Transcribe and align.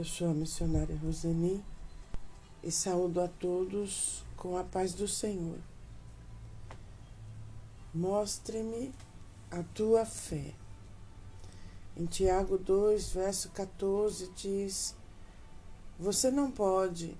Eu 0.00 0.04
sou 0.04 0.30
a 0.30 0.32
missionária 0.32 0.96
Roseni 0.96 1.62
e 2.62 2.70
saúdo 2.70 3.20
a 3.20 3.28
todos 3.28 4.24
com 4.34 4.56
a 4.56 4.64
paz 4.64 4.94
do 4.94 5.06
Senhor. 5.06 5.58
Mostre-me 7.92 8.94
a 9.50 9.62
tua 9.62 10.06
fé. 10.06 10.54
Em 11.94 12.06
Tiago 12.06 12.56
2, 12.56 13.10
verso 13.10 13.50
14, 13.50 14.30
diz: 14.34 14.96
Você 15.98 16.30
não 16.30 16.50
pode 16.50 17.14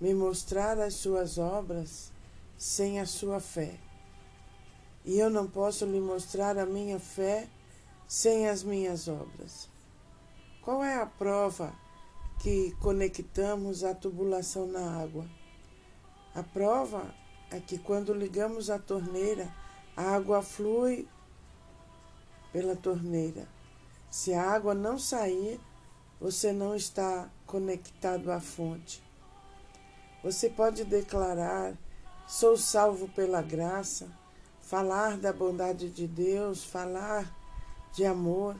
me 0.00 0.14
mostrar 0.14 0.78
as 0.78 0.94
suas 0.94 1.36
obras 1.36 2.12
sem 2.56 3.00
a 3.00 3.06
sua 3.06 3.40
fé. 3.40 3.76
E 5.04 5.18
eu 5.18 5.28
não 5.28 5.48
posso 5.48 5.84
lhe 5.84 5.98
mostrar 5.98 6.58
a 6.58 6.64
minha 6.64 7.00
fé 7.00 7.48
sem 8.06 8.48
as 8.48 8.62
minhas 8.62 9.08
obras. 9.08 9.68
Qual 10.62 10.80
é 10.80 10.94
a 11.02 11.06
prova 11.06 11.82
que 12.38 12.72
conectamos 12.80 13.84
a 13.84 13.94
tubulação 13.94 14.66
na 14.66 15.00
água. 15.00 15.26
A 16.34 16.42
prova 16.42 17.14
é 17.50 17.60
que 17.60 17.78
quando 17.78 18.12
ligamos 18.12 18.70
a 18.70 18.78
torneira, 18.78 19.54
a 19.96 20.02
água 20.14 20.42
flui 20.42 21.08
pela 22.52 22.76
torneira. 22.76 23.48
Se 24.10 24.32
a 24.34 24.42
água 24.42 24.74
não 24.74 24.98
sair, 24.98 25.60
você 26.20 26.52
não 26.52 26.74
está 26.74 27.30
conectado 27.46 28.30
à 28.30 28.40
fonte. 28.40 29.02
Você 30.22 30.48
pode 30.48 30.84
declarar: 30.84 31.76
sou 32.26 32.56
salvo 32.56 33.08
pela 33.08 33.42
graça, 33.42 34.08
falar 34.60 35.18
da 35.18 35.32
bondade 35.32 35.90
de 35.90 36.06
Deus, 36.06 36.64
falar 36.64 37.32
de 37.92 38.04
amor 38.04 38.56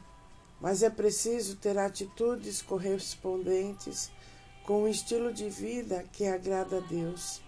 mas 0.60 0.82
é 0.82 0.90
preciso 0.90 1.56
ter 1.56 1.78
atitudes 1.78 2.62
correspondentes 2.62 4.10
com 4.64 4.84
o 4.84 4.88
estilo 4.88 5.32
de 5.32 5.48
vida 5.50 6.04
que 6.12 6.26
agrada 6.26 6.78
a 6.78 6.80
Deus. 6.80 7.42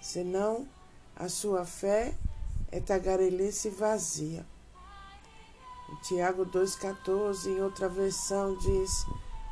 Senão, 0.00 0.68
a 1.16 1.28
sua 1.28 1.64
fé 1.64 2.14
é 2.70 2.80
tagarelice 2.80 3.70
vazia. 3.70 4.46
Em 5.90 5.96
Tiago 6.02 6.44
2,14, 6.44 7.46
em 7.46 7.62
outra 7.62 7.88
versão, 7.88 8.56
diz: 8.58 8.90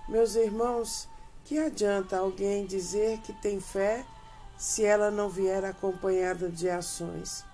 Meus 0.09 0.35
irmãos, 0.35 1.09
que 1.45 1.59
adianta 1.59 2.19
alguém 2.19 2.67
dizer 2.67 3.19
que 3.23 3.33
tem 3.33 3.61
fé 3.61 4.05
se 4.59 4.85
ela 4.85 5.11
não 5.11 5.31
vier 5.31 5.65
acompanhada 5.65 6.51
de 6.51 6.69
ações? 6.69 7.45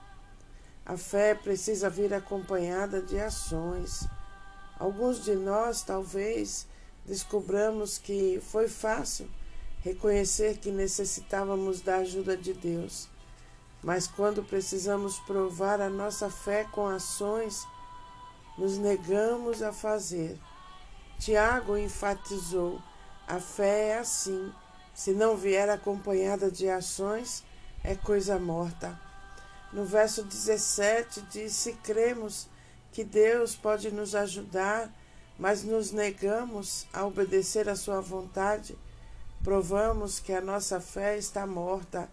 A 0.84 0.96
fé 0.96 1.34
precisa 1.34 1.88
vir 1.88 2.12
acompanhada 2.12 3.00
de 3.00 3.20
ações. 3.20 4.04
Alguns 4.82 5.22
de 5.22 5.36
nós 5.36 5.82
talvez 5.82 6.66
descobramos 7.06 7.98
que 7.98 8.42
foi 8.50 8.66
fácil 8.66 9.30
reconhecer 9.80 10.58
que 10.58 10.72
necessitávamos 10.72 11.80
da 11.80 11.98
ajuda 11.98 12.36
de 12.36 12.52
Deus, 12.52 13.08
mas 13.80 14.08
quando 14.08 14.42
precisamos 14.42 15.20
provar 15.20 15.80
a 15.80 15.88
nossa 15.88 16.28
fé 16.28 16.66
com 16.72 16.88
ações, 16.88 17.64
nos 18.58 18.76
negamos 18.76 19.62
a 19.62 19.72
fazer. 19.72 20.36
Tiago 21.16 21.76
enfatizou: 21.76 22.82
a 23.28 23.38
fé 23.38 23.90
é 23.90 23.98
assim, 23.98 24.52
se 24.92 25.12
não 25.12 25.36
vier 25.36 25.70
acompanhada 25.70 26.50
de 26.50 26.68
ações, 26.68 27.44
é 27.84 27.94
coisa 27.94 28.36
morta. 28.36 29.00
No 29.72 29.84
verso 29.84 30.24
17 30.24 31.22
diz: 31.30 31.52
Se 31.52 31.72
cremos 31.74 32.50
que 32.92 33.02
Deus 33.02 33.56
pode 33.56 33.90
nos 33.90 34.14
ajudar, 34.14 34.92
mas 35.38 35.64
nos 35.64 35.90
negamos 35.90 36.86
a 36.92 37.04
obedecer 37.06 37.68
à 37.68 37.74
Sua 37.74 38.00
vontade, 38.00 38.76
provamos 39.42 40.20
que 40.20 40.32
a 40.32 40.40
nossa 40.40 40.80
fé 40.80 41.16
está 41.16 41.46
morta. 41.46 42.08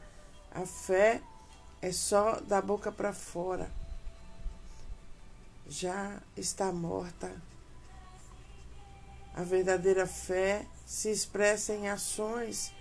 A 0.52 0.66
fé 0.66 1.22
é 1.82 1.92
só 1.92 2.40
da 2.40 2.62
boca 2.62 2.92
para 2.92 3.14
fora. 3.14 3.70
Já 5.68 6.18
está 6.36 6.72
morta. 6.72 7.32
A 9.36 9.44
verdadeira 9.44 10.08
fé 10.08 10.66
se 10.86 11.12
expressa 11.12 11.74
em 11.74 11.88
ações 11.88 12.74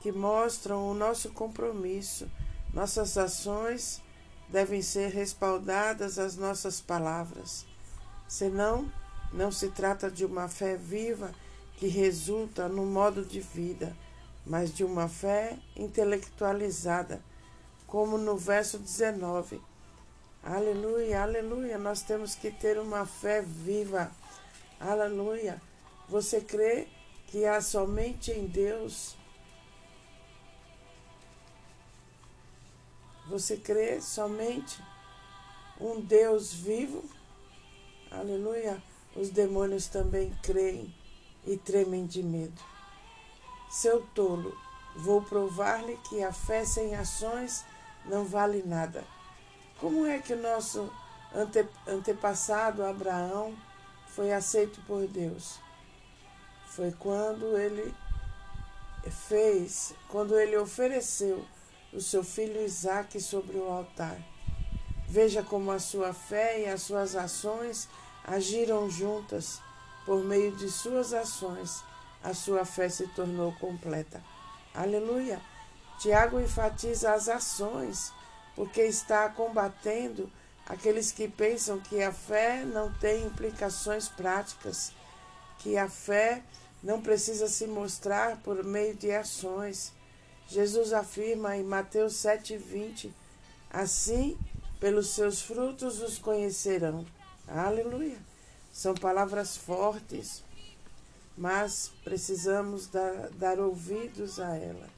que 0.00 0.12
mostram 0.12 0.90
o 0.90 0.94
nosso 0.94 1.30
compromisso. 1.30 2.30
Nossas 2.74 3.16
ações 3.16 4.02
devem 4.48 4.82
ser 4.82 5.10
respaldadas 5.10 6.18
as 6.18 6.36
nossas 6.36 6.80
palavras. 6.80 7.66
Senão, 8.26 8.90
não 9.32 9.52
se 9.52 9.68
trata 9.68 10.10
de 10.10 10.24
uma 10.24 10.48
fé 10.48 10.76
viva 10.76 11.32
que 11.76 11.86
resulta 11.86 12.68
no 12.68 12.84
modo 12.84 13.24
de 13.24 13.40
vida, 13.40 13.96
mas 14.44 14.74
de 14.74 14.82
uma 14.84 15.08
fé 15.08 15.58
intelectualizada, 15.76 17.22
como 17.86 18.16
no 18.16 18.36
verso 18.36 18.78
19. 18.78 19.60
Aleluia, 20.42 21.22
aleluia, 21.22 21.78
nós 21.78 22.00
temos 22.00 22.34
que 22.34 22.50
ter 22.50 22.78
uma 22.78 23.04
fé 23.04 23.42
viva. 23.42 24.10
Aleluia. 24.80 25.60
Você 26.08 26.40
crê 26.40 26.88
que 27.26 27.44
há 27.44 27.60
somente 27.60 28.30
em 28.30 28.46
Deus 28.46 29.17
Você 33.28 33.58
crê 33.58 34.00
somente 34.00 34.82
um 35.78 36.00
Deus 36.00 36.50
vivo? 36.50 37.04
Aleluia. 38.10 38.82
Os 39.14 39.28
demônios 39.28 39.86
também 39.86 40.32
creem 40.42 40.94
e 41.46 41.58
tremem 41.58 42.06
de 42.06 42.22
medo. 42.22 42.58
Seu 43.68 44.00
tolo, 44.14 44.56
vou 44.96 45.20
provar-lhe 45.20 45.98
que 46.08 46.22
a 46.22 46.32
fé 46.32 46.64
sem 46.64 46.94
ações 46.94 47.66
não 48.06 48.24
vale 48.24 48.62
nada. 48.62 49.04
Como 49.78 50.06
é 50.06 50.18
que 50.20 50.32
o 50.32 50.42
nosso 50.42 50.90
ante, 51.34 51.68
antepassado 51.86 52.82
Abraão 52.82 53.54
foi 54.06 54.32
aceito 54.32 54.80
por 54.86 55.06
Deus? 55.06 55.60
Foi 56.68 56.92
quando 56.92 57.58
ele 57.58 57.94
fez, 59.28 59.94
quando 60.08 60.38
ele 60.38 60.56
ofereceu 60.56 61.44
o 61.92 62.00
seu 62.00 62.22
filho 62.22 62.64
Isaque 62.64 63.20
sobre 63.20 63.56
o 63.56 63.70
altar. 63.70 64.18
Veja 65.08 65.42
como 65.42 65.70
a 65.70 65.78
sua 65.78 66.12
fé 66.12 66.60
e 66.60 66.68
as 66.68 66.82
suas 66.82 67.16
ações 67.16 67.88
agiram 68.24 68.90
juntas. 68.90 69.60
Por 70.04 70.24
meio 70.24 70.56
de 70.56 70.70
suas 70.70 71.12
ações, 71.12 71.82
a 72.22 72.32
sua 72.32 72.64
fé 72.64 72.88
se 72.88 73.06
tornou 73.08 73.52
completa. 73.52 74.22
Aleluia! 74.74 75.40
Tiago 75.98 76.40
enfatiza 76.40 77.12
as 77.12 77.28
ações, 77.28 78.12
porque 78.54 78.82
está 78.82 79.28
combatendo 79.28 80.30
aqueles 80.66 81.10
que 81.10 81.28
pensam 81.28 81.80
que 81.80 82.02
a 82.02 82.12
fé 82.12 82.64
não 82.64 82.92
tem 82.94 83.24
implicações 83.24 84.08
práticas, 84.08 84.92
que 85.58 85.76
a 85.76 85.88
fé 85.88 86.42
não 86.82 87.02
precisa 87.02 87.48
se 87.48 87.66
mostrar 87.66 88.36
por 88.38 88.62
meio 88.62 88.94
de 88.94 89.10
ações. 89.10 89.92
Jesus 90.48 90.94
afirma 90.94 91.56
em 91.56 91.62
Mateus 91.62 92.14
7,20: 92.14 93.10
Assim, 93.70 94.38
pelos 94.80 95.10
seus 95.10 95.42
frutos 95.42 96.00
os 96.00 96.16
conhecerão. 96.18 97.04
Aleluia! 97.46 98.16
São 98.72 98.94
palavras 98.94 99.56
fortes, 99.58 100.42
mas 101.36 101.92
precisamos 102.02 102.86
dar, 102.86 103.28
dar 103.30 103.60
ouvidos 103.60 104.40
a 104.40 104.56
ela. 104.56 104.88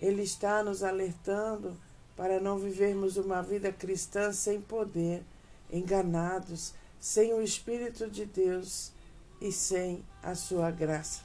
Ele 0.00 0.22
está 0.22 0.62
nos 0.62 0.84
alertando 0.84 1.76
para 2.16 2.38
não 2.38 2.58
vivermos 2.58 3.16
uma 3.16 3.42
vida 3.42 3.72
cristã 3.72 4.32
sem 4.32 4.60
poder, 4.60 5.24
enganados, 5.72 6.72
sem 7.00 7.32
o 7.32 7.42
Espírito 7.42 8.08
de 8.08 8.24
Deus 8.26 8.92
e 9.40 9.50
sem 9.50 10.04
a 10.22 10.36
sua 10.36 10.70
graça. 10.70 11.23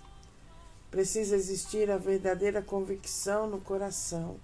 Precisa 0.92 1.36
existir 1.36 1.92
a 1.92 1.98
verdadeira 1.98 2.62
convicção 2.62 3.48
no 3.48 3.62
coração. 3.62 4.38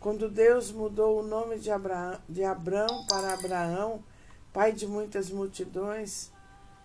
Quando 0.00 0.28
Deus 0.28 0.70
mudou 0.70 1.20
o 1.20 1.26
nome 1.26 1.58
de, 1.58 1.70
Abraão, 1.70 2.18
de 2.28 2.44
Abrão 2.44 3.04
para 3.06 3.34
Abraão, 3.34 4.02
pai 4.52 4.72
de 4.72 4.86
muitas 4.86 5.28
multidões, 5.28 6.30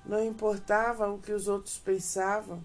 não 0.06 0.24
importava 0.24 1.10
o 1.10 1.20
que 1.20 1.32
os 1.32 1.48
outros 1.48 1.78
pensavam, 1.78 2.64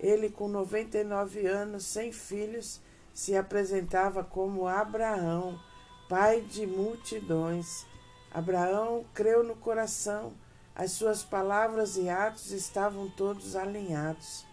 ele, 0.00 0.28
com 0.30 0.48
99 0.48 1.46
anos, 1.46 1.84
sem 1.84 2.10
filhos, 2.10 2.80
se 3.14 3.36
apresentava 3.36 4.24
como 4.24 4.66
Abraão, 4.66 5.60
pai 6.08 6.40
de 6.40 6.66
multidões. 6.66 7.86
Abraão 8.32 9.04
creu 9.14 9.44
no 9.44 9.54
coração, 9.54 10.32
as 10.74 10.90
suas 10.92 11.22
palavras 11.22 11.96
e 11.96 12.08
atos 12.08 12.50
estavam 12.50 13.08
todos 13.10 13.54
alinhados. 13.54 14.44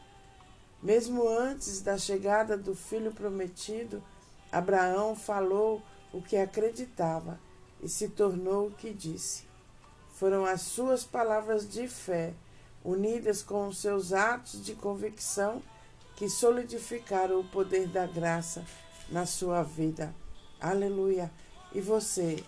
Mesmo 0.82 1.28
antes 1.28 1.82
da 1.82 1.98
chegada 1.98 2.56
do 2.56 2.74
filho 2.74 3.12
prometido, 3.12 4.02
Abraão 4.52 5.16
falou 5.16 5.82
o 6.14 6.22
que 6.22 6.38
acreditava 6.38 7.40
e 7.82 7.90
se 7.90 8.08
tornou 8.08 8.68
o 8.68 8.72
que 8.72 8.94
disse. 8.94 9.44
Foram 10.14 10.46
as 10.46 10.62
suas 10.62 11.04
palavras 11.04 11.70
de 11.70 11.88
fé, 11.88 12.34
unidas 12.84 13.42
com 13.42 13.68
os 13.68 13.80
seus 13.80 14.14
atos 14.14 14.64
de 14.64 14.74
convicção 14.74 15.62
que 16.16 16.30
solidificaram 16.30 17.40
o 17.40 17.48
poder 17.48 17.88
da 17.88 18.06
graça 18.06 18.66
na 19.10 19.26
sua 19.26 19.64
vida. 19.64 20.14
Aleluia. 20.60 21.32
E 21.74 21.80
você 21.80 22.44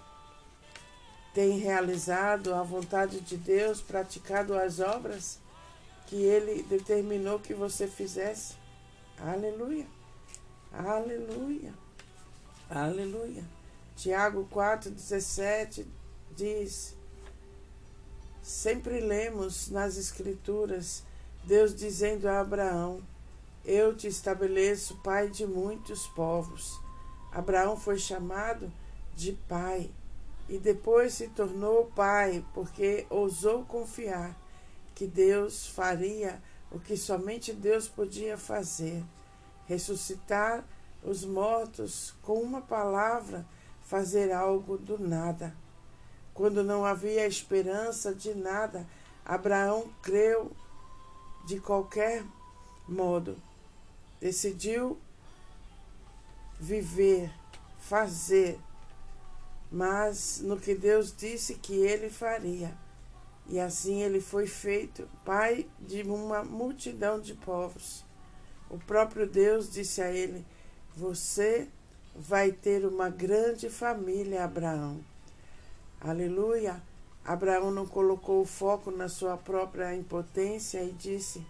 tem 1.34 1.60
realizado 1.60 2.54
a 2.54 2.64
vontade 2.64 3.22
de 3.22 3.38
Deus, 3.38 3.82
praticado 3.82 4.58
as 4.58 4.80
obras 4.80 5.41
que 6.12 6.18
Ele 6.18 6.62
determinou 6.64 7.40
que 7.40 7.54
você 7.54 7.88
fizesse? 7.88 8.56
Aleluia. 9.18 9.88
Aleluia. 10.74 11.74
Aleluia. 12.70 13.46
Tiago 13.96 14.46
4,17 14.54 15.86
diz: 16.36 16.98
Sempre 18.44 19.00
lemos 19.00 19.70
nas 19.70 19.96
Escrituras 19.96 21.02
Deus 21.46 21.74
dizendo 21.74 22.28
a 22.28 22.42
Abraão: 22.42 23.02
Eu 23.64 23.96
te 23.96 24.08
estabeleço 24.08 24.98
pai 24.98 25.30
de 25.30 25.48
muitos 25.48 26.08
povos. 26.08 26.78
Abraão 27.32 27.78
foi 27.78 27.98
chamado 27.98 28.70
de 29.16 29.32
pai 29.48 29.90
e 30.50 30.58
depois 30.58 31.14
se 31.14 31.30
tornou 31.30 31.86
pai 31.96 32.44
porque 32.54 33.06
ousou 33.10 33.64
confiar 33.64 34.41
que 34.96 35.08
Deus 35.08 35.68
faria 35.68 36.42
o 36.72 36.80
que 36.80 36.96
somente 36.96 37.54
Deus 37.54 37.88
podia 37.88 38.38
fazer 38.38 39.04
ressuscitar 39.72 40.66
os 41.02 41.24
mortos 41.24 42.14
com 42.22 42.42
uma 42.42 42.62
palavra, 42.62 43.46
fazer 43.82 44.32
algo 44.32 44.78
do 44.78 45.00
nada. 45.00 45.56
Quando 46.34 46.62
não 46.62 46.86
havia 46.86 47.26
esperança 47.26 48.14
de 48.14 48.34
nada, 48.34 48.86
Abraão 49.26 49.90
creu 50.02 50.52
de 51.46 51.60
qualquer 51.60 52.26
modo. 52.88 53.38
Decidiu 54.20 55.00
viver, 56.60 57.32
fazer, 57.80 58.60
mas 59.72 60.42
no 60.42 60.60
que 60.60 60.76
Deus 60.76 61.16
disse 61.16 61.56
que 61.56 61.76
ele 61.76 62.10
faria. 62.10 62.78
E 63.48 63.60
assim 63.60 64.02
ele 64.02 64.22
foi 64.22 64.48
feito 64.48 65.08
pai 65.26 65.68
de 65.80 66.02
uma 66.04 66.44
multidão 66.44 67.20
de 67.20 67.34
povos. 67.34 68.06
O 68.70 68.78
próprio 68.78 69.28
Deus 69.28 69.70
disse 69.70 70.02
a 70.02 70.12
ele: 70.12 70.46
Você 70.96 71.68
vai 72.16 72.52
ter 72.52 72.86
uma 72.86 73.10
grande 73.10 73.70
família, 73.70 74.44
Abraão. 74.44 75.00
Aleluia. 76.00 76.82
Abraão 77.24 77.70
não 77.70 77.86
colocou 77.86 78.42
o 78.42 78.46
foco 78.46 78.90
na 78.90 79.08
sua 79.08 79.38
própria 79.38 79.96
impotência 79.96 80.84
e 80.84 80.92
disse: 80.92 81.46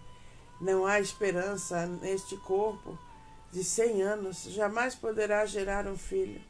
Não 0.60 0.84
há 0.84 1.00
esperança 1.00 1.86
neste 1.86 2.36
corpo 2.36 2.98
de 3.52 3.62
cem 3.62 4.02
anos, 4.02 4.44
jamais 4.44 4.94
poderá 4.94 5.44
gerar 5.44 5.86
um 5.86 5.96
filho. 5.96 6.40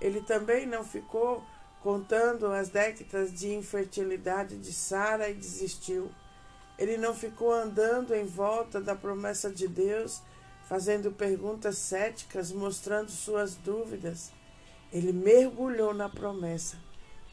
Ele 0.00 0.20
também 0.20 0.66
não 0.66 0.84
ficou 0.84 1.42
contando 1.82 2.46
as 2.46 2.68
décadas 2.68 3.32
de 3.32 3.52
infertilidade 3.52 4.56
de 4.56 4.72
Sara 4.72 5.28
e 5.28 5.34
desistiu. 5.34 6.10
Ele 6.78 6.96
não 6.96 7.14
ficou 7.14 7.52
andando 7.52 8.14
em 8.14 8.24
volta 8.24 8.80
da 8.80 8.94
promessa 8.94 9.50
de 9.50 9.66
Deus, 9.66 10.22
fazendo 10.68 11.10
perguntas 11.12 11.76
céticas, 11.78 12.52
mostrando 12.52 13.10
suas 13.10 13.56
dúvidas. 13.56 14.30
Ele 14.92 15.12
mergulhou 15.12 15.92
na 15.92 16.08
promessa 16.08 16.78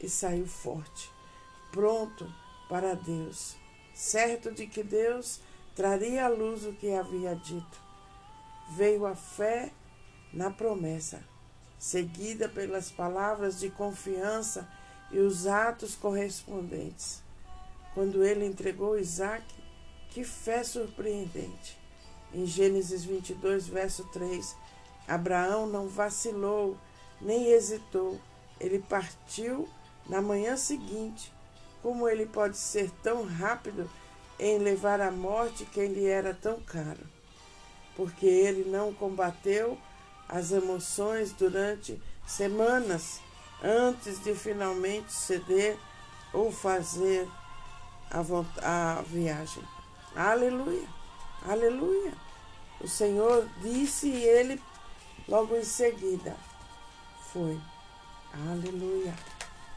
e 0.00 0.08
saiu 0.08 0.46
forte, 0.46 1.10
pronto 1.70 2.26
para 2.68 2.94
Deus, 2.94 3.56
certo 3.94 4.50
de 4.50 4.66
que 4.66 4.82
Deus 4.82 5.40
traria 5.74 6.24
à 6.24 6.28
luz 6.28 6.64
o 6.64 6.72
que 6.72 6.92
havia 6.92 7.34
dito. 7.34 7.80
Veio 8.72 9.06
a 9.06 9.14
fé 9.14 9.72
na 10.32 10.50
promessa, 10.50 11.22
seguida 11.80 12.46
pelas 12.46 12.90
palavras 12.90 13.58
de 13.58 13.70
confiança 13.70 14.68
e 15.10 15.18
os 15.18 15.46
atos 15.46 15.94
correspondentes. 15.94 17.22
Quando 17.94 18.22
ele 18.22 18.44
entregou 18.44 18.98
Isaac, 18.98 19.42
que 20.10 20.22
fé 20.22 20.62
surpreendente! 20.62 21.80
Em 22.34 22.44
Gênesis 22.44 23.02
22, 23.02 23.66
verso 23.66 24.04
3, 24.12 24.54
Abraão 25.08 25.66
não 25.66 25.88
vacilou, 25.88 26.76
nem 27.18 27.46
hesitou. 27.46 28.20
Ele 28.60 28.78
partiu 28.78 29.66
na 30.06 30.20
manhã 30.20 30.58
seguinte. 30.58 31.32
Como 31.82 32.06
ele 32.06 32.26
pode 32.26 32.58
ser 32.58 32.90
tão 33.02 33.24
rápido 33.24 33.90
em 34.38 34.58
levar 34.58 35.00
à 35.00 35.10
morte 35.10 35.64
quem 35.64 35.88
lhe 35.88 36.06
era 36.06 36.34
tão 36.34 36.60
caro? 36.60 37.08
Porque 37.96 38.26
ele 38.26 38.70
não 38.70 38.92
combateu 38.92 39.78
as 40.30 40.52
emoções 40.52 41.32
durante 41.32 42.00
semanas 42.26 43.20
antes 43.62 44.22
de 44.22 44.34
finalmente 44.34 45.12
ceder 45.12 45.76
ou 46.32 46.52
fazer 46.52 47.28
a, 48.10 48.98
a 48.98 49.02
viagem. 49.02 49.62
Aleluia, 50.14 50.88
aleluia. 51.46 52.12
O 52.80 52.88
Senhor 52.88 53.46
disse 53.60 54.08
e 54.08 54.24
ele 54.24 54.60
logo 55.28 55.56
em 55.56 55.64
seguida 55.64 56.34
foi. 57.32 57.60
Aleluia, 58.48 59.14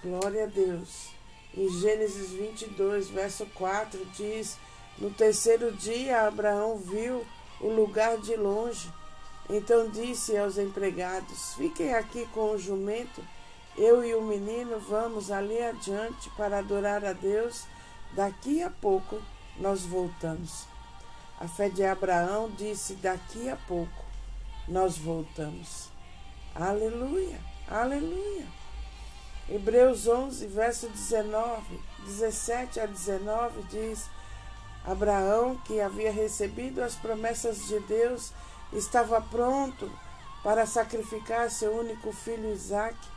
glória 0.03 0.43
a 0.43 0.47
Deus. 0.47 1.09
Em 1.55 1.69
Gênesis 1.69 2.31
22, 2.31 3.09
verso 3.09 3.45
4 3.53 4.03
diz: 4.15 4.57
No 4.97 5.11
terceiro 5.11 5.71
dia 5.71 6.27
Abraão 6.27 6.77
viu 6.77 7.25
o 7.61 7.67
lugar 7.67 8.17
de 8.17 8.35
longe. 8.35 8.91
Então 9.49 9.89
disse 9.89 10.37
aos 10.37 10.57
empregados: 10.57 11.53
Fiquem 11.55 11.93
aqui 11.93 12.25
com 12.33 12.51
o 12.51 12.57
jumento, 12.57 13.23
eu 13.77 14.03
e 14.03 14.13
o 14.15 14.21
menino 14.21 14.79
vamos 14.79 15.31
ali 15.31 15.61
adiante 15.61 16.29
para 16.37 16.59
adorar 16.59 17.03
a 17.03 17.13
Deus 17.13 17.65
Daqui 18.15 18.61
a 18.61 18.69
pouco 18.69 19.19
nós 19.57 19.81
voltamos. 19.81 20.67
A 21.39 21.47
fé 21.47 21.67
de 21.67 21.83
Abraão 21.83 22.51
disse: 22.51 22.93
Daqui 22.95 23.49
a 23.49 23.55
pouco 23.55 24.05
nós 24.67 24.99
voltamos. 24.99 25.89
Aleluia, 26.53 27.39
aleluia. 27.67 28.45
Hebreus 29.49 30.05
11, 30.07 30.45
verso 30.45 30.87
19, 30.89 31.79
17 32.05 32.79
a 32.79 32.85
19 32.85 33.63
diz: 33.63 34.07
Abraão, 34.85 35.57
que 35.65 35.81
havia 35.81 36.11
recebido 36.11 36.83
as 36.83 36.93
promessas 36.93 37.67
de 37.67 37.79
Deus, 37.79 38.31
estava 38.73 39.21
pronto 39.21 39.91
para 40.43 40.65
sacrificar 40.65 41.49
seu 41.49 41.73
único 41.73 42.11
filho 42.11 42.51
Isaque. 42.53 43.07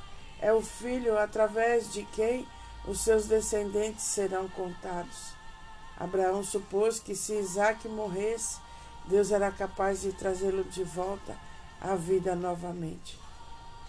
É 0.40 0.52
o 0.52 0.62
filho 0.62 1.18
através 1.18 1.92
de 1.92 2.04
quem 2.04 2.46
os 2.86 3.00
seus 3.00 3.26
descendentes 3.26 4.04
serão 4.04 4.48
contados. 4.48 5.34
Abraão 5.98 6.44
supôs 6.44 7.00
que 7.00 7.14
se 7.14 7.34
Isaac 7.34 7.88
morresse, 7.88 8.58
Deus 9.06 9.30
era 9.30 9.50
capaz 9.50 10.02
de 10.02 10.12
trazê-lo 10.12 10.64
de 10.64 10.84
volta 10.84 11.36
à 11.80 11.94
vida 11.94 12.34
novamente. 12.34 13.18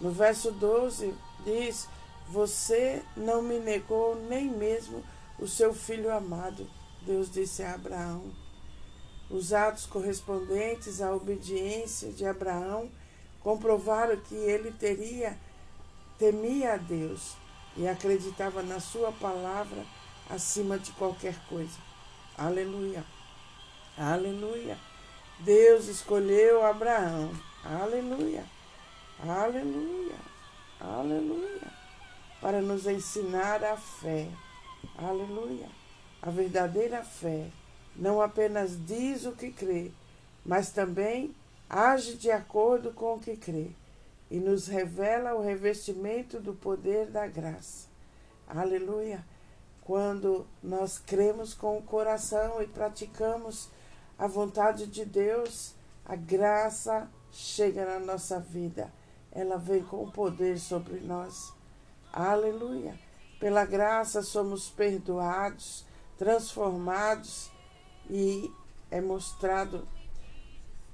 No 0.00 0.10
verso 0.10 0.50
12 0.52 1.14
diz: 1.44 1.88
Você 2.28 3.02
não 3.16 3.42
me 3.42 3.58
negou 3.58 4.14
nem 4.14 4.48
mesmo 4.48 5.04
o 5.38 5.46
seu 5.46 5.74
filho 5.74 6.12
amado, 6.12 6.68
Deus 7.02 7.30
disse 7.30 7.62
a 7.62 7.74
Abraão. 7.74 8.47
Os 9.30 9.52
atos 9.52 9.84
correspondentes 9.84 11.02
à 11.02 11.14
obediência 11.14 12.10
de 12.10 12.24
Abraão 12.24 12.90
comprovaram 13.40 14.16
que 14.16 14.34
ele 14.34 14.72
teria 14.72 15.36
temia 16.18 16.74
a 16.74 16.76
Deus 16.76 17.36
e 17.76 17.86
acreditava 17.86 18.62
na 18.62 18.80
Sua 18.80 19.12
palavra 19.12 19.84
acima 20.30 20.78
de 20.78 20.90
qualquer 20.92 21.36
coisa. 21.48 21.78
Aleluia. 22.36 23.04
Aleluia. 23.96 24.78
Deus 25.40 25.86
escolheu 25.86 26.64
Abraão. 26.64 27.30
Aleluia. 27.62 28.44
Aleluia. 29.20 30.16
Aleluia. 30.80 31.72
Para 32.40 32.62
nos 32.62 32.86
ensinar 32.86 33.62
a 33.62 33.76
fé. 33.76 34.28
Aleluia. 34.96 35.68
A 36.22 36.30
verdadeira 36.30 37.02
fé 37.04 37.50
não 37.98 38.20
apenas 38.20 38.78
diz 38.86 39.26
o 39.26 39.32
que 39.32 39.50
crê, 39.50 39.90
mas 40.46 40.70
também 40.70 41.34
age 41.68 42.14
de 42.14 42.30
acordo 42.30 42.92
com 42.92 43.14
o 43.14 43.20
que 43.20 43.36
crê 43.36 43.70
e 44.30 44.38
nos 44.38 44.68
revela 44.68 45.34
o 45.34 45.42
revestimento 45.42 46.38
do 46.38 46.54
poder 46.54 47.06
da 47.06 47.26
graça. 47.26 47.88
Aleluia! 48.46 49.24
Quando 49.82 50.46
nós 50.62 50.98
cremos 50.98 51.54
com 51.54 51.78
o 51.78 51.82
coração 51.82 52.62
e 52.62 52.66
praticamos 52.66 53.68
a 54.18 54.26
vontade 54.26 54.86
de 54.86 55.04
Deus, 55.04 55.74
a 56.04 56.14
graça 56.14 57.08
chega 57.32 57.84
na 57.84 57.98
nossa 57.98 58.38
vida. 58.38 58.92
Ela 59.32 59.56
vem 59.56 59.82
com 59.82 60.10
poder 60.10 60.58
sobre 60.58 61.00
nós. 61.00 61.52
Aleluia! 62.12 62.94
Pela 63.40 63.64
graça 63.64 64.22
somos 64.22 64.68
perdoados, 64.68 65.84
transformados 66.16 67.50
e 68.08 68.52
é 68.90 69.00
mostrado 69.00 69.86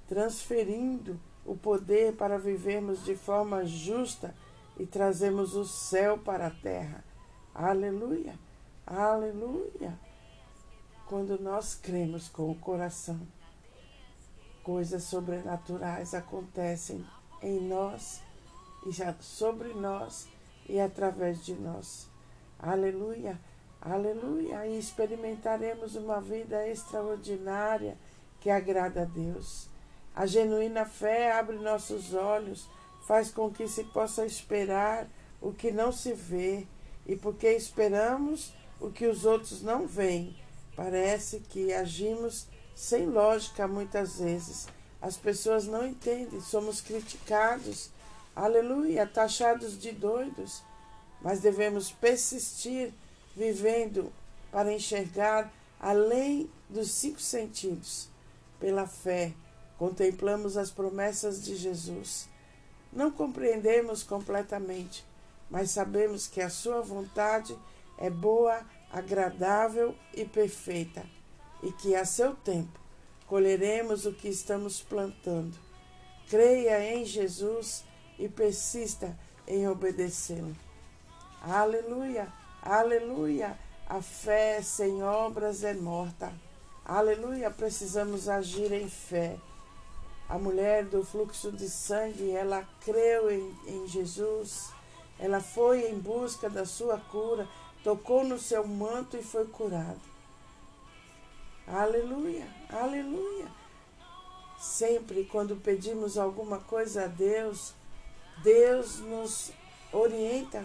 transferindo 0.09 1.19
o 1.45 1.57
poder 1.57 2.15
para 2.15 2.39
vivermos 2.39 3.05
de 3.05 3.15
forma 3.15 3.65
justa 3.65 4.35
e 4.79 4.87
trazemos 4.87 5.55
o 5.55 5.65
céu 5.65 6.19
para 6.19 6.47
a 6.47 6.51
terra. 6.51 7.05
Aleluia, 7.55 8.39
aleluia. 8.87 9.99
Quando 11.07 11.39
nós 11.39 11.75
cremos 11.75 12.29
com 12.29 12.51
o 12.51 12.55
coração, 12.55 13.21
coisas 14.63 15.05
sobrenaturais 15.05 16.15
acontecem 16.15 17.05
em 17.43 17.61
nós 17.61 18.23
e 18.87 18.91
já 18.91 19.15
sobre 19.21 19.75
nós 19.75 20.27
e 20.69 20.81
através 20.81 21.45
de 21.45 21.55
nós. 21.55 22.09
Aleluia, 22.59 23.39
aleluia. 23.85 24.67
E 24.67 24.79
experimentaremos 24.79 25.95
uma 25.95 26.21
vida 26.21 26.67
extraordinária 26.69 27.97
que 28.41 28.51
agrada 28.51 29.03
a 29.03 29.05
Deus. 29.05 29.69
A 30.15 30.27
genuína 30.27 30.85
fé 30.85 31.33
abre 31.33 31.57
nossos 31.57 32.15
olhos, 32.15 32.69
faz 33.07 33.31
com 33.31 33.51
que 33.51 33.67
se 33.69 33.85
possa 33.85 34.25
esperar 34.25 35.07
o 35.41 35.53
que 35.53 35.71
não 35.71 35.93
se 35.93 36.13
vê, 36.13 36.67
e 37.07 37.17
porque 37.17 37.51
esperamos 37.51 38.55
o 38.81 38.91
que 38.91 39.07
os 39.07 39.25
outros 39.25 39.63
não 39.63 39.87
veem, 39.87 40.37
parece 40.75 41.41
que 41.41 41.73
agimos 41.73 42.47
sem 42.75 43.07
lógica 43.07 43.69
muitas 43.69 44.19
vezes. 44.19 44.67
As 45.01 45.17
pessoas 45.17 45.67
não 45.67 45.87
entendem, 45.87 46.41
somos 46.41 46.81
criticados, 46.81 47.91
aleluia, 48.35 49.07
taxados 49.07 49.79
de 49.79 49.93
doidos, 49.93 50.63
mas 51.21 51.41
devemos 51.41 51.91
persistir 51.93 52.93
vivendo 53.37 54.13
para 54.51 54.73
enxergar 54.73 55.53
além 55.81 56.51
dos 56.69 56.91
cinco 56.91 57.21
sentidos, 57.21 58.09
pela 58.59 58.87
fé 58.87 59.35
Contemplamos 59.79 60.57
as 60.57 60.71
promessas 60.71 61.43
de 61.45 61.57
Jesus. 61.57 62.29
Não 62.93 63.11
compreendemos 63.11 64.03
completamente, 64.03 65.05
mas 65.51 65.71
sabemos 65.71 66.29
que 66.29 66.41
a 66.41 66.49
Sua 66.49 66.81
vontade 66.81 67.57
é 67.99 68.09
boa, 68.09 68.63
agradável 68.91 69.95
e 70.15 70.25
perfeita, 70.25 71.05
e 71.63 71.73
que 71.73 71.95
a 71.97 72.05
seu 72.05 72.35
tempo 72.35 72.79
colheremos 73.27 74.07
o 74.07 74.13
que 74.13 74.29
estamos 74.29 74.81
plantando. 74.81 75.57
Creia 76.29 76.95
em 76.95 77.05
Jesus 77.05 77.85
e 78.19 78.29
persista 78.29 79.19
em 79.47 79.69
obedecê-lo. 79.69 80.57
Aleluia, 81.43 82.33
aleluia. 82.65 83.59
A 83.87 84.01
fé 84.01 84.63
sem 84.63 85.03
obras 85.03 85.63
é 85.63 85.75
morta. 85.75 86.33
Aleluia, 86.85 87.51
precisamos 87.51 88.29
agir 88.29 88.73
em 88.73 88.89
fé. 88.89 89.37
A 90.29 90.39
mulher 90.39 90.85
do 90.85 91.05
fluxo 91.05 91.53
de 91.53 91.69
sangue, 91.69 92.31
ela 92.31 92.67
creu 92.81 93.31
em, 93.31 93.55
em 93.67 93.87
Jesus, 93.87 94.71
ela 95.19 95.41
foi 95.41 95.91
em 95.91 95.99
busca 95.99 96.49
da 96.49 96.65
sua 96.65 96.99
cura, 96.99 97.47
tocou 97.83 98.25
no 98.25 98.39
seu 98.39 98.67
manto 98.67 99.17
e 99.19 99.23
foi 99.23 99.47
curada. 99.47 100.01
Aleluia, 101.67 102.47
aleluia. 102.71 103.49
Sempre 104.59 105.25
quando 105.25 105.57
pedimos 105.57 106.17
alguma 106.17 106.59
coisa 106.59 107.05
a 107.05 107.07
Deus, 107.07 107.75
Deus 108.43 109.01
nos 109.01 109.53
orienta 109.93 110.65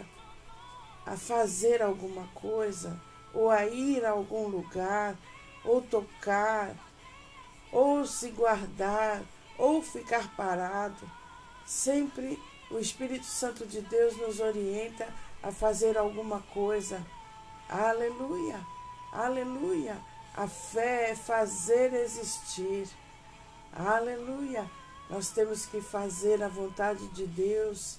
a 1.10 1.16
fazer 1.16 1.82
alguma 1.82 2.24
coisa, 2.28 2.96
ou 3.34 3.50
a 3.50 3.66
ir 3.66 4.04
a 4.04 4.10
algum 4.10 4.46
lugar, 4.46 5.16
ou 5.64 5.82
tocar, 5.82 6.72
ou 7.72 8.06
se 8.06 8.30
guardar, 8.30 9.20
ou 9.58 9.82
ficar 9.82 10.32
parado. 10.36 11.10
Sempre 11.66 12.40
o 12.70 12.78
Espírito 12.78 13.26
Santo 13.26 13.66
de 13.66 13.80
Deus 13.80 14.16
nos 14.18 14.38
orienta 14.38 15.08
a 15.42 15.50
fazer 15.50 15.98
alguma 15.98 16.42
coisa. 16.54 17.04
Aleluia, 17.68 18.64
aleluia. 19.12 19.98
A 20.36 20.46
fé 20.46 21.10
é 21.10 21.16
fazer 21.16 21.92
existir. 21.92 22.88
Aleluia. 23.72 24.64
Nós 25.08 25.30
temos 25.30 25.66
que 25.66 25.80
fazer 25.80 26.40
a 26.40 26.46
vontade 26.46 27.04
de 27.08 27.26
Deus 27.26 27.98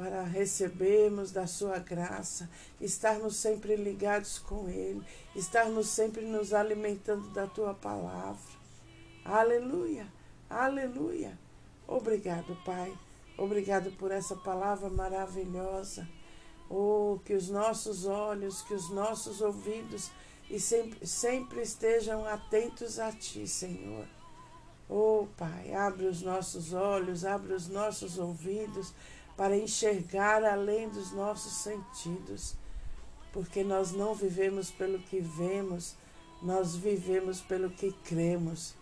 para 0.00 0.22
recebermos 0.22 1.30
da 1.30 1.46
sua 1.46 1.78
graça, 1.78 2.48
estarmos 2.80 3.36
sempre 3.36 3.76
ligados 3.76 4.38
com 4.38 4.66
Ele, 4.66 5.02
estarmos 5.36 5.88
sempre 5.88 6.24
nos 6.24 6.54
alimentando 6.54 7.28
da 7.34 7.46
tua 7.46 7.74
palavra. 7.74 8.40
Aleluia. 9.22 10.06
Aleluia. 10.48 11.38
Obrigado, 11.86 12.56
Pai. 12.64 12.96
Obrigado 13.36 13.90
por 13.98 14.10
essa 14.10 14.34
palavra 14.34 14.88
maravilhosa. 14.88 16.08
Oh, 16.70 17.18
que 17.22 17.34
os 17.34 17.50
nossos 17.50 18.06
olhos, 18.06 18.62
que 18.62 18.72
os 18.72 18.88
nossos 18.88 19.42
ouvidos 19.42 20.10
e 20.48 20.58
sempre, 20.58 21.06
sempre 21.06 21.60
estejam 21.60 22.24
atentos 22.24 22.98
a 22.98 23.12
Ti, 23.12 23.46
Senhor. 23.46 24.06
Oh, 24.88 25.26
Pai, 25.36 25.74
abre 25.74 26.06
os 26.06 26.22
nossos 26.22 26.72
olhos, 26.72 27.26
abre 27.26 27.52
os 27.52 27.68
nossos 27.68 28.18
ouvidos 28.18 28.94
para 29.36 29.56
enxergar 29.56 30.44
além 30.44 30.88
dos 30.88 31.12
nossos 31.12 31.52
sentidos, 31.52 32.54
porque 33.32 33.62
nós 33.64 33.92
não 33.92 34.14
vivemos 34.14 34.70
pelo 34.70 34.98
que 34.98 35.20
vemos, 35.20 35.96
nós 36.42 36.74
vivemos 36.76 37.40
pelo 37.40 37.70
que 37.70 37.92
cremos. 38.04 38.74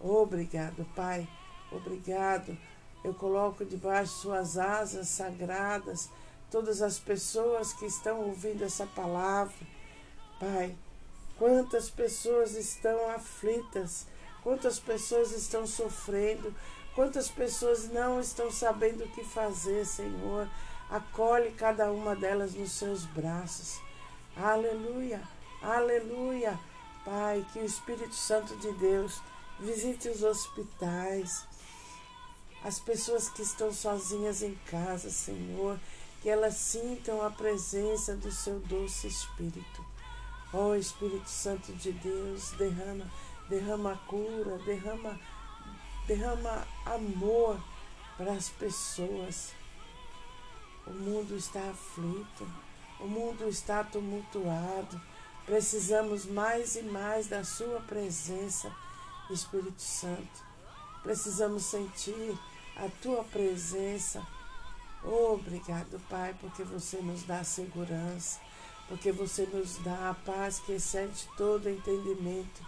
Obrigado, 0.00 0.86
Pai. 0.94 1.28
Obrigado. 1.70 2.56
Eu 3.04 3.14
coloco 3.14 3.64
debaixo 3.64 4.14
de 4.14 4.20
suas 4.20 4.58
asas 4.58 5.08
sagradas 5.08 6.08
todas 6.50 6.80
as 6.82 6.98
pessoas 6.98 7.72
que 7.72 7.86
estão 7.86 8.20
ouvindo 8.22 8.64
essa 8.64 8.86
palavra. 8.86 9.54
Pai, 10.40 10.74
quantas 11.36 11.90
pessoas 11.90 12.54
estão 12.54 13.10
aflitas, 13.10 14.06
quantas 14.42 14.78
pessoas 14.78 15.32
estão 15.32 15.66
sofrendo, 15.66 16.54
quantas 16.98 17.28
pessoas 17.28 17.88
não 17.90 18.18
estão 18.18 18.50
sabendo 18.50 19.04
o 19.04 19.08
que 19.10 19.22
fazer, 19.22 19.86
Senhor. 19.86 20.48
Acolhe 20.90 21.52
cada 21.52 21.92
uma 21.92 22.16
delas 22.16 22.54
nos 22.54 22.72
seus 22.72 23.04
braços. 23.04 23.80
Aleluia, 24.36 25.22
aleluia. 25.62 26.58
Pai, 27.04 27.46
que 27.52 27.60
o 27.60 27.64
Espírito 27.64 28.14
Santo 28.14 28.56
de 28.56 28.72
Deus 28.72 29.20
Visite 29.60 30.08
os 30.08 30.22
hospitais, 30.22 31.44
as 32.62 32.78
pessoas 32.78 33.28
que 33.28 33.42
estão 33.42 33.72
sozinhas 33.72 34.40
em 34.40 34.54
casa, 34.70 35.10
Senhor, 35.10 35.80
que 36.22 36.28
elas 36.28 36.54
sintam 36.54 37.20
a 37.20 37.30
presença 37.30 38.14
do 38.14 38.30
seu 38.30 38.60
doce 38.60 39.08
Espírito. 39.08 39.84
Ó 40.52 40.68
oh, 40.68 40.74
Espírito 40.76 41.28
Santo 41.28 41.72
de 41.72 41.90
Deus, 41.90 42.52
derrama, 42.52 43.10
derrama 43.48 44.00
cura, 44.06 44.58
derrama, 44.58 45.18
derrama 46.08 46.66
amor 46.86 47.60
para 48.16 48.32
as 48.32 48.48
pessoas. 48.48 49.52
O 50.86 50.90
mundo 50.90 51.36
está 51.36 51.60
aflito, 51.60 52.50
o 52.98 53.06
mundo 53.06 53.46
está 53.46 53.84
tumultuado. 53.84 54.98
Precisamos 55.44 56.24
mais 56.24 56.76
e 56.76 56.82
mais 56.82 57.28
da 57.28 57.44
Sua 57.44 57.80
presença 57.80 58.74
Espírito 59.30 59.82
Santo. 59.82 60.48
Precisamos 61.02 61.64
sentir 61.64 62.38
a 62.76 62.88
tua 63.02 63.22
presença. 63.24 64.26
Obrigado, 65.04 66.00
Pai, 66.08 66.34
porque 66.40 66.64
você 66.64 67.02
nos 67.02 67.22
dá 67.22 67.44
segurança, 67.44 68.40
porque 68.88 69.12
você 69.12 69.46
nos 69.46 69.76
dá 69.78 70.10
a 70.10 70.14
paz 70.14 70.58
que 70.60 70.72
excede 70.72 71.28
todo 71.36 71.68
entendimento 71.68 72.62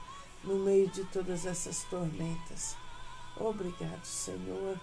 no 0.44 0.56
meio 0.56 0.88
de 0.88 1.04
todas 1.04 1.46
essas 1.46 1.84
tormentas. 1.84 2.76
Obrigado, 3.40 4.04
Senhor. 4.04 4.78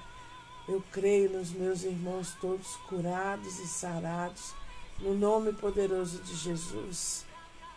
Eu 0.67 0.83
creio 0.91 1.29
nos 1.29 1.51
meus 1.51 1.83
irmãos 1.83 2.35
todos 2.41 2.75
curados 2.89 3.59
e 3.59 3.67
sarados, 3.67 4.55
no 4.97 5.13
nome 5.13 5.53
poderoso 5.53 6.19
de 6.23 6.35
Jesus. 6.35 7.23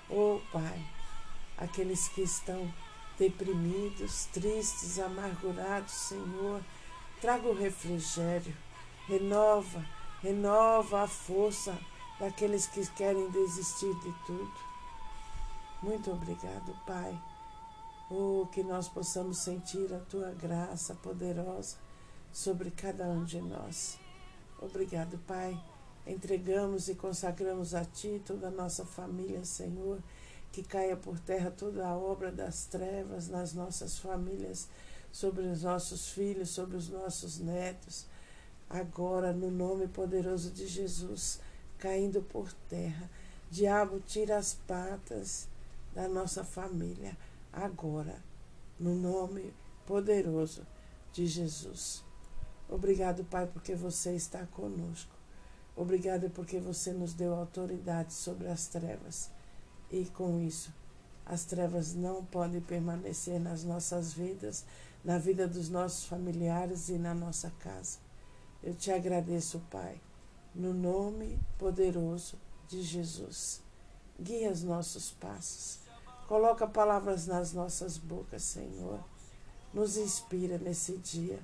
Oh, 0.09 0.41
Pai, 0.51 0.83
aqueles 1.59 2.09
que 2.09 2.23
estão 2.23 2.73
deprimidos, 3.19 4.25
tristes, 4.33 4.99
amargurados, 4.99 5.93
Senhor. 5.93 6.63
Traga 7.21 7.47
o 7.47 7.55
refrigério, 7.55 8.57
renova, 9.07 9.85
renova 10.23 11.03
a 11.03 11.07
força 11.07 11.79
daqueles 12.19 12.67
que 12.67 12.85
querem 12.93 13.29
desistir 13.31 13.95
de 13.97 14.13
tudo. 14.27 14.53
Muito 15.83 16.11
obrigado, 16.11 16.75
Pai. 16.87 17.17
Oh, 18.11 18.47
que 18.53 18.63
nós 18.63 18.89
possamos 18.89 19.39
sentir 19.39 19.95
a 19.95 19.99
tua 20.01 20.33
graça 20.33 20.95
poderosa 20.97 21.77
sobre 22.33 22.71
cada 22.71 23.05
um 23.05 23.25
de 23.25 23.41
nós. 23.41 23.99
Obrigado, 24.61 25.17
Pai. 25.27 25.59
Entregamos 26.07 26.89
e 26.89 26.95
consagramos 26.95 27.75
a 27.75 27.85
Ti 27.85 28.21
toda 28.27 28.49
a 28.49 28.51
nossa 28.51 28.85
família, 28.85 29.45
Senhor 29.45 30.01
que 30.53 30.63
caia 30.63 30.97
por 30.97 31.19
terra 31.21 31.51
toda 31.51 31.87
a 31.87 31.97
obra 31.97 32.33
das 32.33 32.65
trevas 32.65 33.29
nas 33.29 33.53
nossas 33.53 33.99
famílias, 33.99 34.69
sobre 35.13 35.47
os 35.47 35.63
nossos 35.63 36.09
filhos, 36.09 36.51
sobre 36.51 36.77
os 36.77 36.89
nossos 36.89 37.39
netos. 37.39 38.07
Agora, 38.69 39.33
no 39.33 39.51
nome 39.51 39.89
poderoso 39.89 40.51
de 40.51 40.67
Jesus, 40.67 41.41
caindo 41.79 42.23
por 42.23 42.53
terra. 42.69 43.11
Diabo, 43.51 44.01
tira 44.01 44.39
as 44.39 44.55
patas 44.55 45.49
da 45.95 46.09
nossa 46.09 46.45
família. 46.45 47.17
Agora, 47.53 48.23
no 48.79 48.95
nome 48.95 49.53
poderoso 49.87 50.67
de 51.13 51.27
Jesus. 51.27 52.05
Obrigado, 52.69 53.25
Pai, 53.25 53.47
porque 53.47 53.75
você 53.75 54.15
está 54.15 54.47
conosco. 54.47 55.13
Obrigado 55.75 56.31
porque 56.31 56.61
você 56.61 56.93
nos 56.93 57.13
deu 57.13 57.35
autoridade 57.35 58.13
sobre 58.13 58.49
as 58.49 58.69
trevas. 58.69 59.31
E 59.91 60.05
com 60.05 60.41
isso, 60.41 60.73
as 61.27 61.45
trevas 61.45 61.95
não 61.95 62.25
podem 62.25 62.61
permanecer 62.61 63.41
nas 63.41 63.65
nossas 63.65 64.13
vidas, 64.13 64.65
na 65.05 65.19
vida 65.19 65.49
dos 65.49 65.69
nossos 65.69 66.05
familiares 66.05 66.89
e 66.89 66.99
na 66.99 67.15
nossa 67.15 67.51
casa. 67.59 67.99
Eu 68.63 68.75
te 68.75 68.93
agradeço, 68.93 69.61
Pai, 69.71 70.01
no 70.55 70.73
nome 70.73 71.41
poderoso 71.59 72.37
de 72.69 72.83
Jesus. 72.83 73.61
Guia 74.21 74.51
os 74.51 74.63
nossos 74.63 75.11
passos. 75.13 75.80
Coloca 76.31 76.65
palavras 76.65 77.27
nas 77.27 77.53
nossas 77.53 77.99
bocas, 77.99 78.45
Senhor. 78.45 79.01
Nos 79.75 79.97
inspira 79.97 80.59
nesse 80.59 80.97
dia. 80.97 81.41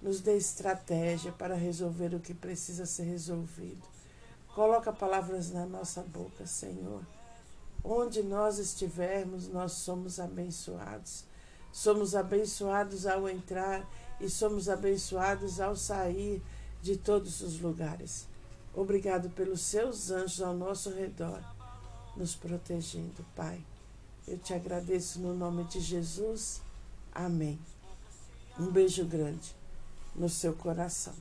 Nos 0.00 0.20
dê 0.20 0.36
estratégia 0.36 1.32
para 1.32 1.56
resolver 1.56 2.14
o 2.14 2.20
que 2.20 2.32
precisa 2.32 2.86
ser 2.86 3.02
resolvido. 3.02 3.82
Coloca 4.54 4.92
palavras 4.92 5.50
na 5.50 5.66
nossa 5.66 6.02
boca, 6.02 6.46
Senhor. 6.46 7.02
Onde 7.82 8.22
nós 8.22 8.60
estivermos, 8.60 9.48
nós 9.48 9.72
somos 9.72 10.20
abençoados. 10.20 11.24
Somos 11.72 12.14
abençoados 12.14 13.08
ao 13.08 13.28
entrar 13.28 13.84
e 14.20 14.30
somos 14.30 14.68
abençoados 14.68 15.60
ao 15.60 15.74
sair 15.74 16.40
de 16.80 16.96
todos 16.96 17.40
os 17.40 17.58
lugares. 17.58 18.28
Obrigado 18.72 19.30
pelos 19.30 19.62
seus 19.62 20.12
anjos 20.12 20.40
ao 20.40 20.54
nosso 20.54 20.90
redor, 20.90 21.42
nos 22.16 22.36
protegendo, 22.36 23.26
Pai. 23.34 23.60
Eu 24.28 24.36
te 24.36 24.52
agradeço 24.52 25.18
no 25.20 25.34
nome 25.34 25.64
de 25.64 25.80
Jesus. 25.80 26.60
Amém. 27.14 27.58
Um 28.58 28.70
beijo 28.70 29.02
grande 29.06 29.56
no 30.14 30.28
seu 30.28 30.52
coração. 30.52 31.14